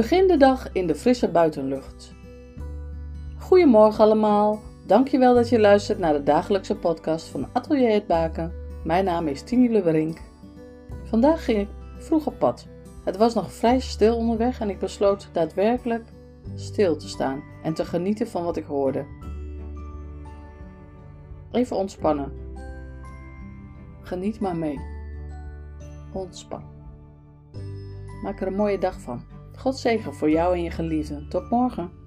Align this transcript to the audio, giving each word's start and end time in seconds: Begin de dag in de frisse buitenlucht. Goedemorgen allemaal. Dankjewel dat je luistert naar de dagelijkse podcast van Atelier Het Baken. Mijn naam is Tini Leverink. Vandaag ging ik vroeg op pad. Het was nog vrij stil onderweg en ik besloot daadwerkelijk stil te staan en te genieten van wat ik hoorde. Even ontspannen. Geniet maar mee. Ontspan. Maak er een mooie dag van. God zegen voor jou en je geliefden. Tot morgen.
Begin 0.00 0.28
de 0.28 0.36
dag 0.36 0.72
in 0.72 0.86
de 0.86 0.94
frisse 0.94 1.28
buitenlucht. 1.28 2.14
Goedemorgen 3.38 4.04
allemaal. 4.04 4.60
Dankjewel 4.86 5.34
dat 5.34 5.48
je 5.48 5.60
luistert 5.60 5.98
naar 5.98 6.12
de 6.12 6.22
dagelijkse 6.22 6.76
podcast 6.76 7.26
van 7.26 7.48
Atelier 7.52 7.92
Het 7.92 8.06
Baken. 8.06 8.52
Mijn 8.84 9.04
naam 9.04 9.28
is 9.28 9.42
Tini 9.42 9.70
Leverink. 9.70 10.20
Vandaag 11.04 11.44
ging 11.44 11.58
ik 11.58 11.68
vroeg 11.98 12.26
op 12.26 12.38
pad. 12.38 12.66
Het 13.04 13.16
was 13.16 13.34
nog 13.34 13.52
vrij 13.52 13.80
stil 13.80 14.16
onderweg 14.16 14.60
en 14.60 14.70
ik 14.70 14.78
besloot 14.78 15.28
daadwerkelijk 15.32 16.04
stil 16.54 16.96
te 16.96 17.08
staan 17.08 17.42
en 17.62 17.74
te 17.74 17.84
genieten 17.84 18.28
van 18.28 18.44
wat 18.44 18.56
ik 18.56 18.64
hoorde. 18.64 19.06
Even 21.52 21.76
ontspannen. 21.76 22.32
Geniet 24.02 24.40
maar 24.40 24.56
mee. 24.56 24.80
Ontspan. 26.12 26.62
Maak 28.22 28.40
er 28.40 28.46
een 28.46 28.54
mooie 28.54 28.78
dag 28.78 29.00
van. 29.00 29.38
God 29.60 29.78
zegen 29.78 30.14
voor 30.14 30.30
jou 30.30 30.54
en 30.54 30.62
je 30.62 30.70
geliefden. 30.70 31.28
Tot 31.28 31.50
morgen. 31.50 31.99